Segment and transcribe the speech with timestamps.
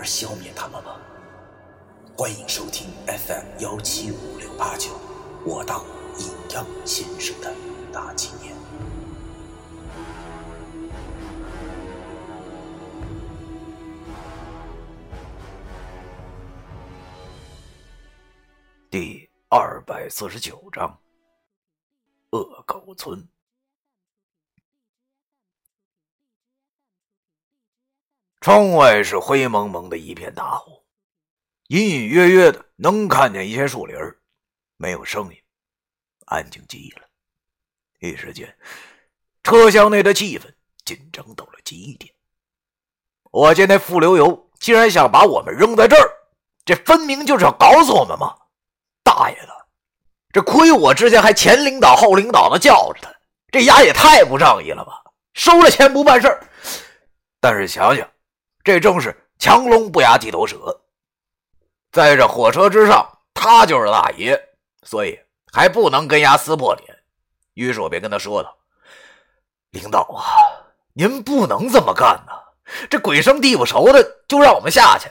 [0.00, 0.98] 而消灭他们吗？
[2.16, 4.98] 欢迎收听 FM 幺七五六八九。
[5.44, 5.84] 我当
[6.18, 7.54] 阴阳先生的
[7.92, 8.56] 大纪念
[18.90, 20.98] 第二百四十九章：
[22.30, 23.28] 恶狗村。
[28.40, 30.82] 窗外是灰蒙蒙的一片大雾，
[31.68, 33.94] 隐隐约约的能看见一些树林。
[34.78, 35.38] 没有声音，
[36.24, 37.02] 安静极了。
[38.00, 38.56] 一时间，
[39.42, 40.44] 车厢内的气氛
[40.86, 42.10] 紧张到了极点。
[43.30, 46.10] 我见那傅流油竟然想把我们扔在这儿，
[46.64, 48.34] 这分明就是要搞死我们嘛！
[49.04, 49.66] 大爷的，
[50.32, 53.14] 这亏我之前还前领导后领导的叫着他，
[53.52, 55.02] 这丫也太不仗义了吧！
[55.34, 56.40] 收了钱不办事。
[57.38, 58.10] 但是想想，
[58.62, 60.80] 这正是强龙不压地头蛇，
[61.92, 64.40] 在这火车之上，他就是大爷。
[64.82, 65.18] 所以
[65.52, 66.98] 还不能跟丫撕破脸，
[67.54, 68.56] 于是我便跟他说道
[69.72, 70.24] ：“领导啊，
[70.94, 72.32] 您不能这么干呐！
[72.88, 75.10] 这鬼生地不熟的就让我们下去，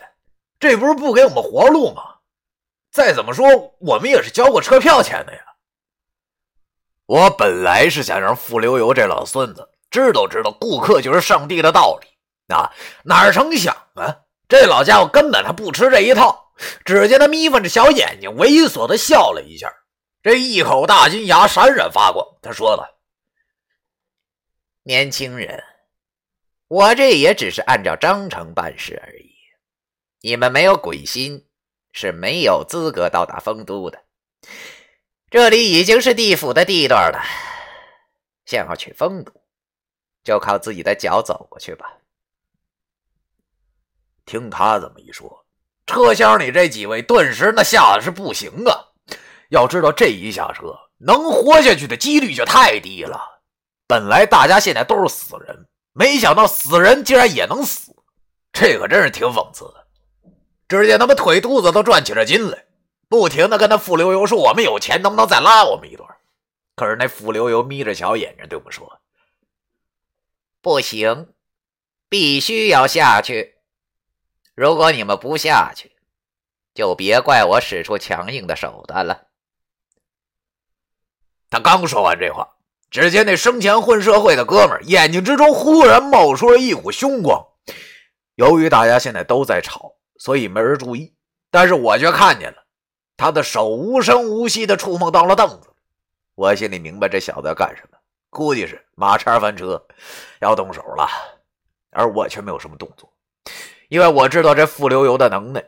[0.59, 2.03] 这不是不给我们活路吗？
[2.91, 3.45] 再怎么说，
[3.79, 5.41] 我们也是交过车票钱的呀。”
[7.05, 12.07] 我本来是想让傅流油这老孙子知道知道顾客就是上帝的道理，
[12.53, 12.71] 啊，
[13.03, 14.15] 哪成想啊，
[14.47, 16.47] 这老家伙根本他不吃这一套。
[16.83, 19.73] 只见他眯缝着小眼睛，猥琐的笑了一下，
[20.21, 22.25] 这一口大金牙闪闪发光。
[22.41, 22.99] 他说了
[24.83, 25.63] ：“年轻人，
[26.67, 29.33] 我这也只是按照章程办事而已。
[30.19, 31.47] 你们没有鬼心，
[31.93, 34.03] 是没有资格到达丰都的。
[35.29, 37.23] 这里已经是地府的地段了，
[38.45, 39.31] 想要去丰都，
[40.25, 41.93] 就靠自己的脚走过去吧。”
[44.29, 45.43] 听他这么一说。
[45.87, 48.85] 车厢里这几位顿时那吓得是不行啊！
[49.49, 53.19] 要知道这一下车能活下去的几率就太低了。
[53.87, 57.91] 本来大家现在都是死人，没想到死人竟然也能死，
[58.53, 59.87] 这可真是挺讽刺的。
[60.67, 62.65] 只见他们腿肚子都转起了筋来，
[63.07, 66.07] 不停的跟那傅流油说：“我们有钱，能不能再拉我们一段？”
[66.77, 69.01] 可是那傅流油眯着小眼睛对我们说
[70.61, 71.29] ：“不行，
[72.07, 73.55] 必须要下去。”
[74.59, 75.89] 如果你们不下去，
[76.73, 79.27] 就别怪我使出强硬的手段了。
[81.49, 82.57] 他刚说完这话，
[82.91, 87.41] 只见那生前混社会的哥们眼睛之中忽然冒出了一股凶光。
[88.35, 91.15] 由于大家现在都在吵，所以没人注意，
[91.49, 92.65] 但是我却看见了
[93.15, 95.73] 他的手无声无息的触碰到了凳子。
[96.35, 97.97] 我心里明白这小子要干什么，
[98.29, 99.81] 估计是马叉翻车，
[100.41, 101.07] 要动手了，
[101.91, 103.09] 而我却没有什么动作。
[103.89, 105.63] 因为我知道这傅流油的能耐，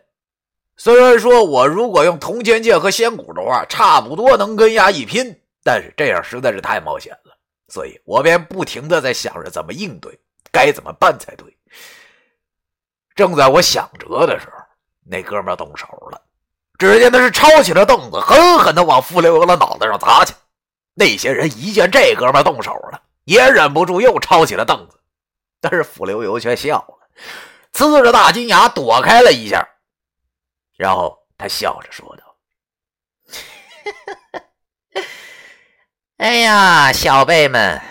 [0.77, 7.35] 虽然说我如果用铜钱剑和仙骨的话，差不多能跟丫一拼，但是这样实在是太冒险了，
[7.67, 10.17] 所以我便不停的在想着怎么应对，
[10.51, 11.57] 该怎么办才对。
[13.15, 14.63] 正在我想着的时候，
[15.03, 16.21] 那哥们动手了，
[16.77, 20.33] 只见他是抄起了凳子，狠狠的往傅流油的脑袋上砸去。
[20.93, 24.99] 那些人一见这哥们动手了，也忍不住又抄起了凳子，
[25.59, 27.07] 但是傅流油却笑了。
[27.73, 29.67] 呲着大金牙躲开了一下，
[30.77, 32.37] 然后他笑着说道：
[36.17, 37.81] “哎呀，小辈们，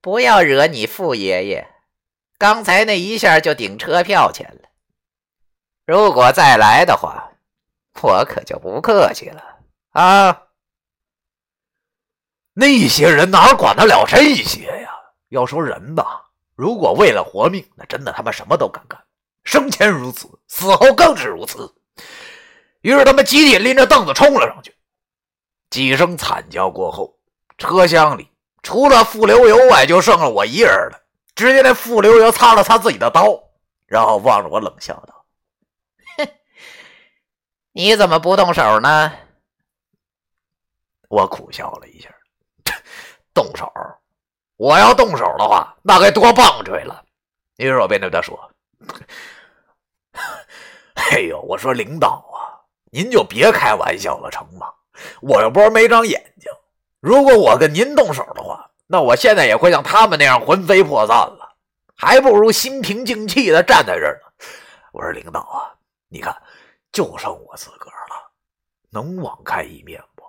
[0.00, 1.66] 不要惹你傅爷爷，
[2.36, 4.68] 刚才那一下就顶车票钱了。
[5.86, 7.32] 如果再来的话，
[8.02, 9.60] 我可就不客气了
[9.92, 10.48] 啊！
[12.54, 14.90] 那些人哪管得了这些呀？
[15.28, 19.02] 要说人吧，如果为了活命，那真的他妈什么都敢干。”
[19.44, 21.74] 生前如此，死后更是如此。
[22.80, 24.74] 于是他们集体拎着凳子冲了上去。
[25.70, 27.18] 几声惨叫过后，
[27.58, 28.28] 车厢里
[28.62, 31.00] 除了傅流油外，就剩了我一人了。
[31.34, 33.42] 只见那傅流油擦了擦自己的刀，
[33.86, 35.24] 然后望着我冷笑道
[36.18, 36.28] ：“哼，
[37.72, 39.12] 你怎么不动手呢？”
[41.08, 42.10] 我苦笑了一下
[43.32, 43.72] ：“动手？
[44.56, 47.02] 我要动手的话，那该多棒槌了。”
[47.56, 48.51] 于是我便对他说。
[50.94, 54.72] 哎呦，我说领导啊，您就别开玩笑了，成吗？
[55.20, 56.50] 我又不是没长眼睛。
[57.00, 61.56] 如果我跟您动手的话，那我现在也会像他们那样魂飞魄散了，
[61.96, 64.46] 还不如心平静气的站在这儿呢。
[64.92, 65.74] 我说领导啊，
[66.08, 66.34] 你看，
[66.92, 68.30] 就剩我自个儿了，
[68.90, 70.22] 能网开一面不？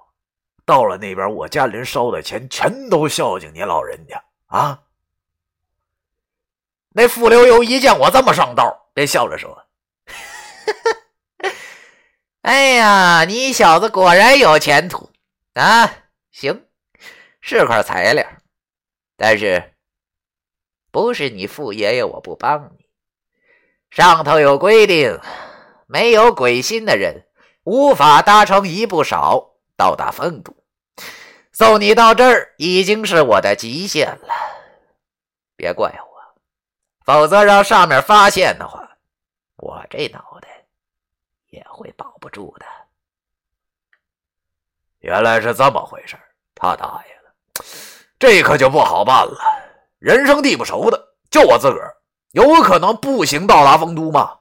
[0.65, 4.79] 到了那边，我家里人烧的钱全都孝敬您老人家啊。
[6.95, 9.65] 那傅留油一见我这么上道，便笑着说
[12.43, 15.09] ：“哎呀，你小子果然有前途
[15.55, 15.91] 啊！
[16.31, 16.67] 行，
[17.41, 18.23] 是块材料，
[19.17, 19.73] 但是
[20.91, 22.85] 不是你傅爷爷我不帮你。
[23.89, 25.19] 上头有规定，
[25.87, 27.25] 没有鬼心的人
[27.63, 30.55] 无法搭乘一步少到达丰都。
[31.51, 34.27] 送你到这儿已经是我的极限了，
[35.55, 36.12] 别怪我。”
[37.03, 38.89] 否则让上面发现的话，
[39.57, 40.65] 我这脑袋
[41.49, 42.65] 也会保不住的。
[44.99, 46.17] 原来是这么回事
[46.55, 47.65] 他大爷的，
[48.17, 49.37] 这可就不好办了。
[49.99, 51.97] 人生地不熟的，就我自个儿，
[52.31, 54.39] 有可能步行到达丰都吗？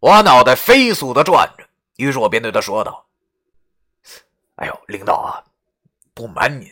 [0.00, 1.64] 我脑袋飞速的转着，
[1.96, 3.06] 于是我便对他说道
[4.56, 5.38] ：“哎呦，领导啊，
[6.12, 6.68] 不瞒您，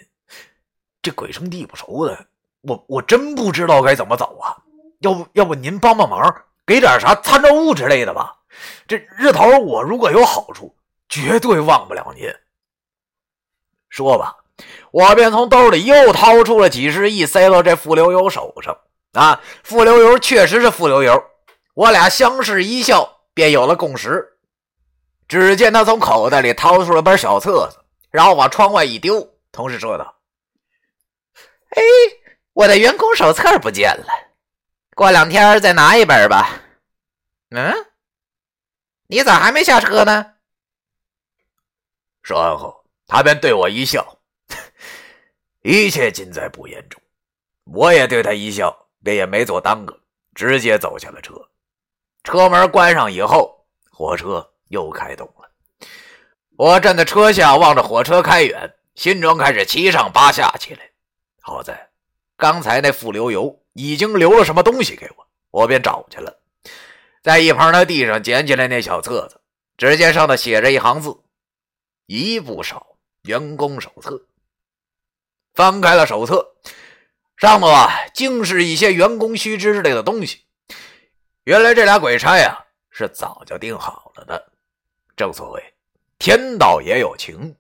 [1.01, 2.27] 这鬼生地不熟的，
[2.63, 4.57] 我我真不知道该怎么走啊。”
[5.01, 8.37] 要不要不您帮帮忙，给点啥参照物之类的吧？
[8.87, 10.75] 这日头我如果有好处，
[11.09, 12.33] 绝对忘不了您。
[13.89, 14.37] 说吧，
[14.91, 18.77] 我便从兜里又掏出了几十亿，塞到这傅留油手上。
[19.13, 21.25] 啊，傅留油确实是傅留油，
[21.75, 24.37] 我俩相视一笑，便有了共识。
[25.27, 27.79] 只见他从口袋里掏出了本小册子，
[28.11, 30.15] 然后往窗外一丢，同时说道
[31.75, 31.83] ：“哎，
[32.53, 34.07] 我的员工手册不见了。”
[35.01, 36.61] 过两天再拿一本吧。
[37.53, 37.73] 嗯，
[39.07, 40.35] 你咋还没下车呢？
[42.23, 44.19] 说完后，他便对我一笑，
[45.65, 47.01] 一切尽在不言中。
[47.65, 49.99] 我也对他一笑，便也没做耽搁，
[50.35, 51.33] 直接走下了车。
[52.23, 55.51] 车门关上以后，火车又开动了。
[56.59, 60.91] 我站在车下望着火车开远，心中开始七上八下起来。
[61.41, 61.89] 好在
[62.37, 63.57] 刚才那副流油。
[63.81, 66.39] 已经留了什么东西给我，我便找去了。
[67.23, 69.41] 在一旁的地上捡起来那小册子，
[69.79, 71.17] 只见上头写着一行字
[72.07, 74.27] ：“一不少员工手册。”
[75.55, 76.55] 翻开了手册，
[77.37, 80.45] 上头啊，竟是一些员工须知之类的东西。
[81.45, 84.53] 原来这俩鬼差呀，是早就定好了的。
[85.17, 85.75] 正所谓
[86.19, 87.57] 天道也有情，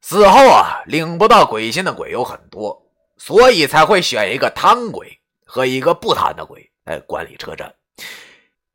[0.00, 2.86] 死后啊，领不到鬼心的鬼有很多，
[3.18, 5.19] 所以才会选一个贪鬼。
[5.50, 7.74] 和一个不贪的鬼来管理车站，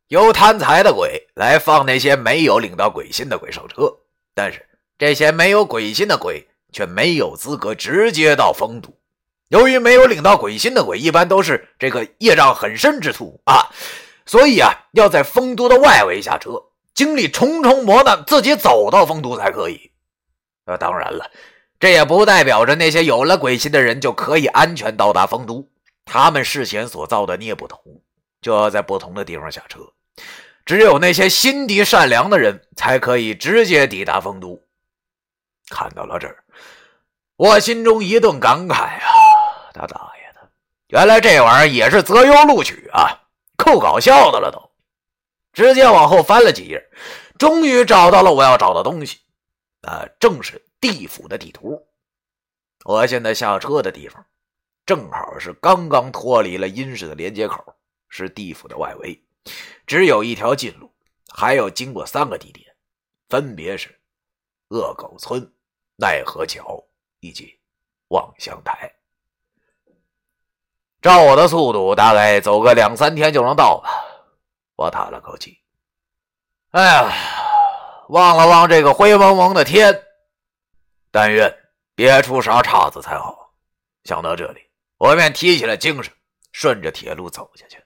[0.10, 3.90] 由贪财的鬼来放那些没有领到鬼心的鬼上车。
[4.34, 4.68] 但是
[4.98, 8.94] 这些没有鬼心的鬼却没有资格直接到丰都。
[9.48, 13.72] 由于没有领到鬼心的鬼，一般都是这个业障很深之徒啊，
[14.26, 16.62] 所以啊，要在丰都的外围下车，
[16.94, 19.92] 经历重重磨难，自己走到丰都才可以。
[20.66, 21.32] 那当然了，
[21.80, 25.70] 这也不代表着那些有了鬼心的人就可以安全到达丰都。
[26.06, 27.82] 他们事先所造的孽不同，
[28.42, 29.80] 就要在不同的地方下车。
[30.64, 34.60] 只有那些心地善良的人，才可以直接抵达丰都。
[35.70, 36.44] 看到了这儿，
[37.36, 39.72] 我心中一顿感慨啊！
[39.74, 40.50] 他大爷的，
[40.88, 43.28] 原来这玩意儿也是择优录取啊，
[43.58, 44.72] 够搞笑的了都。
[45.54, 46.84] 直接往后翻了几页，
[47.38, 49.20] 终于找到了我要找的东西，
[49.82, 51.86] 啊，正是地府的地图。
[52.86, 54.26] 我现在下车的地方。
[54.86, 57.76] 正好是刚刚脱离了阴室的连接口，
[58.08, 59.20] 是地府的外围，
[59.88, 60.94] 只有一条近路，
[61.34, 62.76] 还要经过三个地点，
[63.28, 64.00] 分别是
[64.68, 65.52] 恶狗村、
[65.96, 66.84] 奈何桥
[67.20, 67.60] 以及
[68.10, 68.94] 望乡台。
[71.02, 73.90] 照我的速度，大概走个两三天就能到吧。
[74.76, 75.58] 我叹了口气，
[76.72, 77.12] 哎呀，
[78.10, 80.04] 望了望这个灰蒙蒙的天，
[81.10, 81.52] 但愿
[81.96, 83.52] 别出啥岔子才好。
[84.04, 84.65] 想到这里。
[84.98, 86.14] 我便提起了精神，
[86.52, 87.78] 顺着铁路走下去。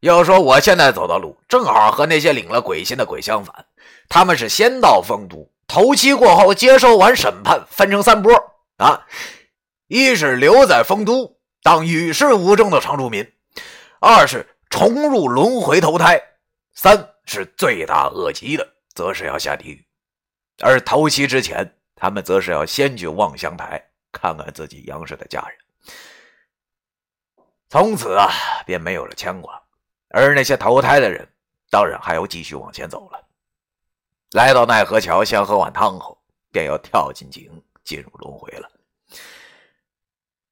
[0.00, 3.66] 要说我现在走的路，正好和那些领了鬼心的鬼相反。
[4.08, 8.32] 他们是先到丰都，头七过后接受完审判，分成三波
[8.76, 9.06] 啊：
[9.88, 13.24] 一是留在丰都当与世无争的常住民；
[14.00, 16.16] 二是重入轮回投胎；
[16.74, 19.84] 三是罪大恶极的，则是要下地狱。
[20.60, 23.84] 而头七之前，他们则是要先去望乡台。
[24.12, 25.58] 看看自己杨氏的家人，
[27.68, 28.30] 从此啊
[28.66, 29.62] 便没有了牵挂。
[30.10, 31.28] 而那些投胎的人，
[31.70, 33.22] 当然还要继续往前走了。
[34.32, 36.18] 来到奈何桥，先喝碗汤后，
[36.50, 38.70] 便要跳进井，进入轮回了。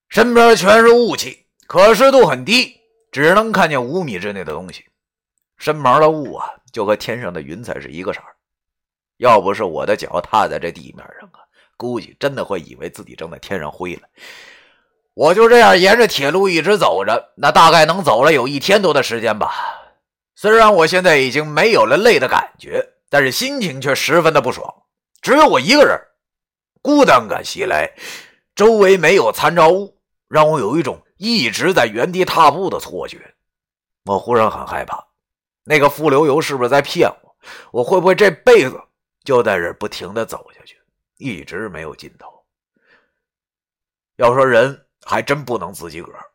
[0.09, 4.87] 身边全是雾气，可视度很低，只能看见五米之内的东西。
[5.57, 8.37] 身旁的雾啊，就和天上的云彩是一个色儿。
[9.17, 11.41] 要不是我的脚踏在这地面上啊，
[11.77, 14.03] 估计真的会以为自己正在天上飞了。
[15.15, 19.55] 我就这样沿着铁路一直走着，那大概能走了有一天多的时间吧。
[20.35, 24.83] 虽然我现在已经没有了累的感觉，但是心情却十分的不爽。
[25.23, 25.99] 只有我一个人，
[26.83, 27.91] 孤单感袭来，
[28.55, 33.19] 周围没有参照物，让我有一种一直在原地踏步的错觉。
[34.05, 35.03] 我忽然很害怕，
[35.65, 37.37] 那个傅流游是不是在骗我？
[37.73, 38.79] 我会不会这辈子
[39.25, 40.77] 就在这不停的走下去，
[41.17, 42.45] 一直没有尽头？
[44.17, 44.83] 要说人。
[45.09, 46.27] 还真不能自己个儿。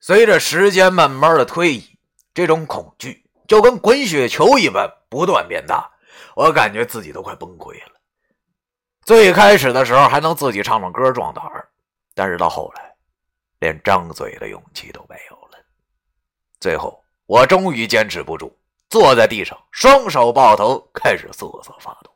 [0.00, 1.98] 随着时间慢慢的推移，
[2.32, 5.86] 这种恐惧就跟滚雪球一般不断变大。
[6.34, 7.92] 我感觉自己都快崩溃了。
[9.02, 11.68] 最开始的时候还能自己唱唱歌壮胆儿，
[12.14, 12.96] 但是到后来，
[13.58, 15.58] 连张嘴的勇气都没有了。
[16.58, 22.10] 最后，我终于坚持不住，坐在地上，双手抱头，开始瑟瑟发抖。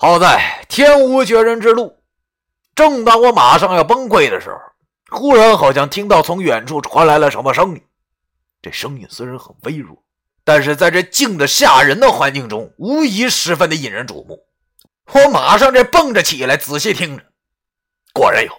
[0.00, 1.98] 好在天无绝人之路。
[2.76, 4.60] 正当我马上要崩溃的时候，
[5.18, 7.82] 忽然好像听到从远处传来了什么声音。
[8.62, 10.00] 这声音虽然很微弱，
[10.44, 14.38] 但是在这静的吓人的环境中，无疑十分的引人瞩目。
[15.12, 17.24] 我马上这蹦着起来，仔细听着，
[18.12, 18.52] 果然有，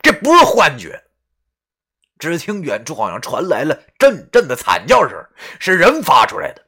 [0.00, 1.04] 这不是幻觉。
[2.18, 5.22] 只听远处好像传来了阵阵的惨叫声，
[5.60, 6.64] 是人发出来的。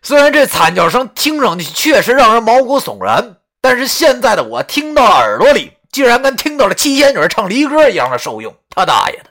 [0.00, 5.72] 虽然这惨叫声听上去确实让人毛骨悚然，但是现在的我听到耳朵里。
[5.92, 9.30] 竟然跟听到了七仙女唱离歌一样的受用，他大爷的！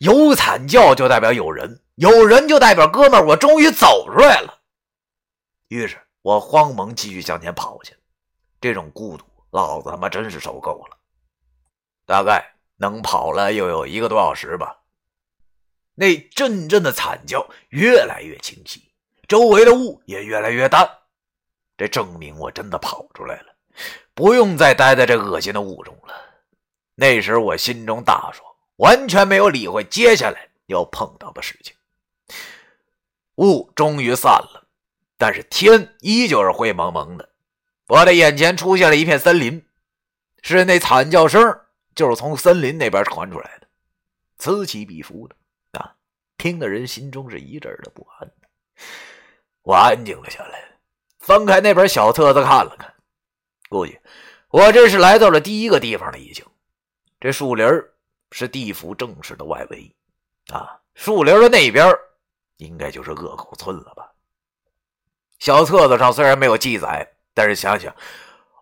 [0.00, 4.58] 有惨叫就代表有人，有人就代表哥们，我终于走出来了。
[5.68, 7.96] 于是我慌忙继续向前跑去，
[8.60, 10.98] 这种孤独，老子他妈真是受够了。
[12.04, 14.80] 大概能跑了又有一个多小时吧。
[15.94, 18.92] 那阵阵的惨叫越来越清晰，
[19.26, 20.97] 周围的雾也越来越淡，
[21.78, 23.54] 这证明我真的跑出来了。
[24.12, 26.12] 不用再待在这恶心的雾中了。
[26.96, 28.44] 那时我心中大爽，
[28.76, 31.74] 完全没有理会接下来要碰到的事情。
[33.36, 34.66] 雾终于散了，
[35.16, 37.28] 但是天依旧是灰蒙蒙的。
[37.86, 39.64] 我的眼前出现了一片森林，
[40.42, 41.40] 是那惨叫声
[41.94, 43.68] 就是从森林那边传出来的，
[44.38, 45.36] 此起彼伏的
[45.78, 45.94] 啊，
[46.36, 48.30] 听的人心中是一阵的不安。
[49.62, 50.64] 我安静了下来，
[51.28, 52.90] 翻开那本小册子看了看。
[53.68, 53.98] 估计
[54.48, 56.42] 我这是来到了第一个地方了，已经。
[57.20, 57.68] 这树林
[58.32, 59.94] 是地府正式的外围
[60.50, 61.94] 啊，树林的那边
[62.56, 64.10] 应该就是恶狗村了吧？
[65.38, 67.94] 小册子上虽然没有记载，但是想想，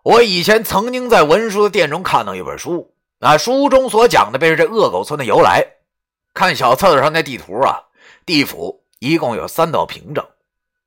[0.03, 5.65] 我以前曾经在文书的店中看到一本书，啊，书中所讲的便是这恶狗村的由来。
[6.33, 7.79] 看小册子上那地图啊，
[8.25, 10.27] 地府一共有三道屏障，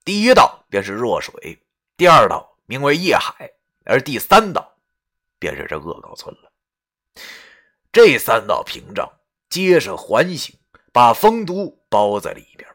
[0.04, 1.58] 第一道便是弱水，
[2.00, 3.52] 第二道名为夜海。
[3.84, 4.74] 而第三道，
[5.38, 6.50] 便是这恶狗村了。
[7.92, 9.06] 这三道屏障
[9.50, 10.58] 皆是环形，
[10.92, 12.66] 把丰都包在里边。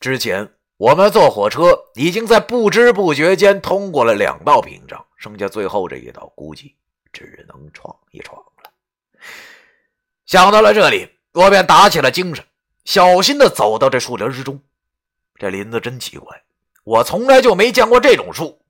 [0.00, 6.74] 之前我们坐火车，已经在不知不觉间通过了两道屏障，剩下最后这一道，估计
[7.12, 8.72] 只能闯一闯了。
[10.26, 12.44] 想到了这里，我便打起了精神，
[12.84, 14.60] 小心的走到这树林之中。
[15.36, 16.42] 这林子真奇怪，
[16.84, 18.60] 我从来就没见过这种树。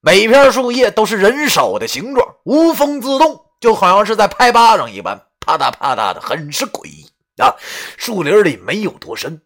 [0.00, 7.54] 每片树叶都是人手的形状，无风自动，就好像是在拍巴掌一般，啪嗒啪嗒的，很是诡异啊！
[7.98, 9.42] 树林里没有多深，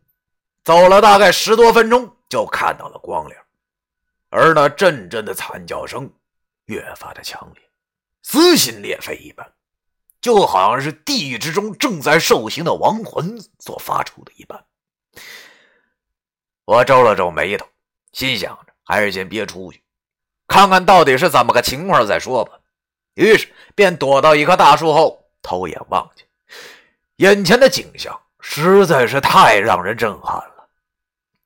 [0.63, 3.43] 走了大概十多分钟，就看到了光亮，
[4.31, 6.09] 而那阵阵的惨叫声
[6.67, 7.63] 越发的强烈，
[8.23, 9.53] 撕心裂肺一般，
[10.21, 14.65] 就好像是地狱之中正在受刑的亡魂所发出的一般。
[16.65, 17.67] 我皱了皱眉头，
[18.15, 19.83] 心想着还是先别出去。
[20.47, 22.53] 看看到底是怎么个情况再说吧。
[23.15, 26.25] 于是便躲到一棵大树后，偷眼望去。
[27.17, 30.69] 眼前的景象实在是太让人震撼了。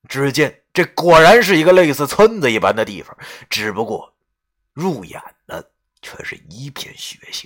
[0.08, 3.16] 只见这果然是一个类似村子一般的地方，
[3.50, 4.14] 只不过
[4.72, 5.70] 入眼的
[6.00, 7.44] 却是一片血腥，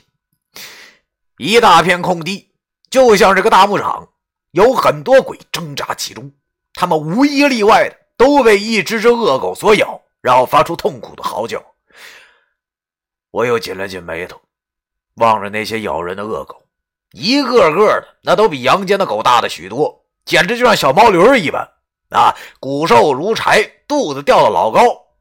[1.38, 2.50] 一大片空地，
[2.90, 4.08] 就像是个大牧场，
[4.52, 6.32] 有很多鬼挣扎其中。
[6.74, 10.00] 他们无一例外的都被一只只恶狗所咬。
[10.20, 11.60] 然后发出痛苦的嚎叫，
[13.32, 14.40] 我又紧了紧眉头，
[15.16, 16.64] 望着那些咬人的恶狗，
[17.10, 21.68] 一个个的那都比阳间的狗大的许多，简直就像小毛驴一般
[22.10, 24.80] 啊，骨瘦如柴，肚子掉的老高，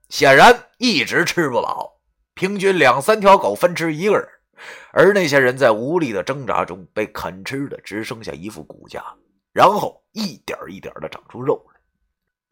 [0.09, 1.99] 显然一直吃不饱。
[2.35, 4.29] 平均两三条狗分吃一个人，
[4.91, 9.03] 而那些人在无力的挣扎中被啃吃的只剩下一副骨架，
[9.51, 11.59] 然后一点一点的长出肉。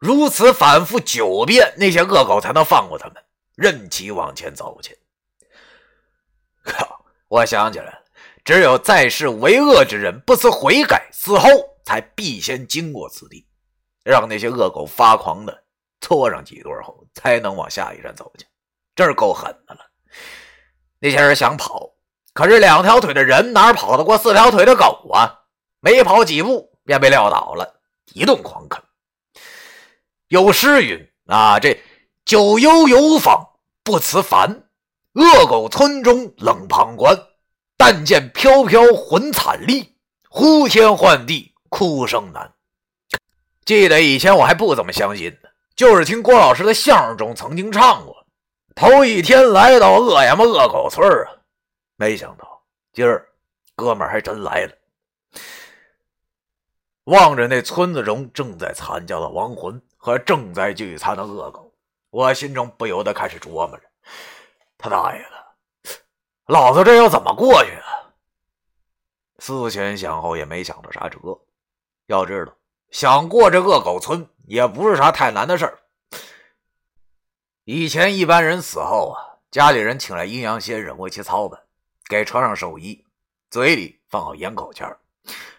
[0.00, 3.22] 如此反复九遍，那些恶狗才能放过他们，
[3.54, 4.98] 任其往前走去。
[6.64, 7.04] 靠！
[7.28, 8.02] 我想起来了，
[8.42, 11.48] 只有在世为恶之人不思悔改，死后
[11.84, 13.46] 才必先经过此地，
[14.02, 15.62] 让那些恶狗发狂的
[16.00, 18.46] 搓上几顿后，才能往下一站走去。
[18.96, 19.80] 这是够狠的了。
[20.98, 21.90] 那些人想跑，
[22.32, 25.40] 可是两条腿的人哪跑得过四条腿的狗啊？
[25.80, 27.80] 没跑几步便被撂倒了，
[28.14, 28.82] 一顿狂啃。
[30.30, 31.76] 有诗云：“啊，这
[32.24, 33.44] 九幽有访
[33.82, 34.68] 不辞烦，
[35.14, 37.18] 恶狗村中冷旁观。
[37.76, 39.96] 但见飘飘魂惨厉，
[40.28, 42.54] 呼天唤地哭声难。”
[43.66, 48.24] 记得以前我还不怎么相信呢，就是听郭老师的相声中曾经唱过。
[48.76, 51.42] 头一天来到恶呀么恶狗村啊，
[51.96, 53.26] 没想到今儿
[53.74, 54.72] 哥们还真来了。
[57.04, 61.70] 望着那村子中正在惨叫的亡魂和正在聚餐的恶狗，
[62.08, 63.82] 我心中不由得开始琢磨着：
[64.78, 66.00] 他大爷的，
[66.46, 68.08] 老子这要怎么过去啊？
[69.40, 71.18] 思前想后也没想着啥辙。
[72.06, 72.52] 要知道，
[72.90, 75.78] 想过这恶狗村也不是啥太难的事儿。
[77.64, 81.60] 以前一般人死后啊，家里人请来阴阳先生为其操办，
[82.08, 83.04] 给穿上寿衣，
[83.50, 84.96] 嘴里放好烟口签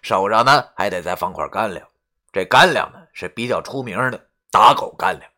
[0.02, 1.88] 手上呢还得再放块干粮。
[2.32, 5.32] 这干粮呢是比较出名的打狗干粮。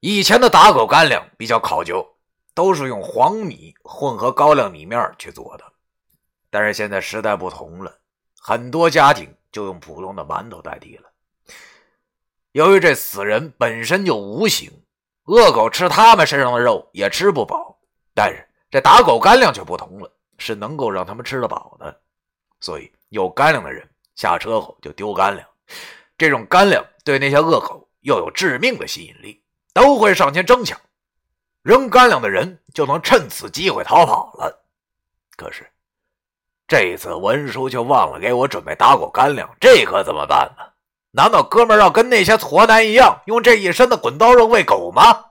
[0.00, 2.06] 以前的打狗干粮比较考究，
[2.52, 5.64] 都是用黄米混合高粱米面去做的。
[6.50, 7.96] 但是现在时代不同了，
[8.38, 11.08] 很多家庭就用普通的馒头代替了。
[12.52, 14.70] 由于这死人本身就无形。
[15.24, 17.78] 恶狗吃他们身上的肉也吃不饱，
[18.14, 22.00] 但是这打狗干粮却不同了，是能够让他们吃得饱的。
[22.60, 25.46] 所以有干粮的人下车后就丢干粮，
[26.16, 29.42] 这种干粮对那些恶狗又有致命的吸引力，
[29.74, 30.80] 都会上前争抢。
[31.62, 34.64] 扔干粮的人就能趁此机会逃跑了。
[35.36, 35.70] 可是
[36.66, 40.64] 这次文叔却忘了给我准备打狗干粮，这可怎么办呢？
[41.10, 45.26] 难道哥们要跟那些矬男一样，用这一身的滚刀肉喂狗吗？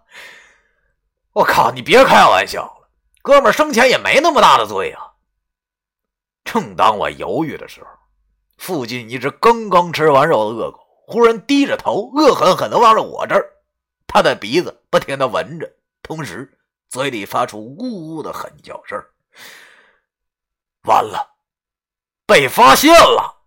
[1.34, 1.72] 我靠！
[1.72, 2.90] 你别开玩笑了，
[3.24, 5.14] 哥们生前也没那么大的罪啊！
[6.44, 7.88] 正当我犹豫的时候，
[8.58, 13.50] 附近一只刚刚吃完肉的恶狗忽然低着头，恶狠狠地望着我这儿，
[14.08, 19.02] 他的鼻子不停地闻着，同时嘴里发出呜呜的狠叫声。
[20.84, 21.38] 完了，
[22.26, 23.42] 被发现了！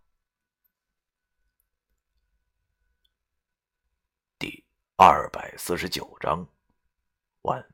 [4.39, 4.65] 第
[4.97, 6.49] 二百四十九章，
[7.43, 7.70] 完。